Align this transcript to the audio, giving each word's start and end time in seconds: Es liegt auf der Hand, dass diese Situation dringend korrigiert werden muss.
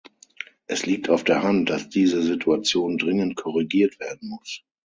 Es 0.65 0.83
liegt 0.87 1.11
auf 1.11 1.23
der 1.23 1.43
Hand, 1.43 1.69
dass 1.69 1.87
diese 1.87 2.23
Situation 2.23 2.97
dringend 2.97 3.35
korrigiert 3.35 3.99
werden 3.99 4.29
muss. 4.29 4.63